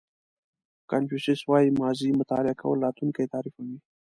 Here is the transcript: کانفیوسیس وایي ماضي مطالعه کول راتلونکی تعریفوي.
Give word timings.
کانفیوسیس 0.91 1.39
وایي 1.49 1.69
ماضي 1.81 2.09
مطالعه 2.19 2.59
کول 2.61 2.77
راتلونکی 2.85 3.31
تعریفوي. 3.33 3.77